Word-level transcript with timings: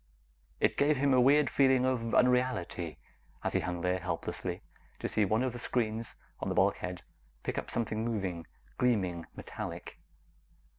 It 0.59 0.77
gave 0.77 0.97
him 0.97 1.13
a 1.13 1.21
weird 1.21 1.47
feeling 1.47 1.85
of 1.85 2.15
unreality; 2.15 2.97
as 3.43 3.53
he 3.53 3.59
hung 3.59 3.81
there 3.81 3.99
helplessly, 3.99 4.63
to 4.97 5.07
see 5.07 5.25
one 5.25 5.43
of 5.43 5.53
the 5.53 5.59
screens 5.59 6.15
on 6.39 6.49
the 6.49 6.55
bulkhead 6.55 7.03
pick 7.43 7.59
up 7.59 7.69
something 7.69 8.03
moving, 8.03 8.47
gleaming, 8.79 9.27
metallic. 9.35 9.99